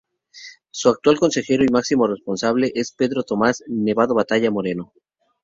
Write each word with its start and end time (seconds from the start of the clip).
Su 0.71 0.89
actual 0.89 1.19
consejero 1.19 1.63
y 1.63 1.67
máximo 1.71 2.07
responsable 2.07 2.71
es 2.73 2.91
Pedro 2.91 3.21
Tomás 3.21 3.63
Nevado-Batalla 3.67 4.49
Moreno. 4.49 4.93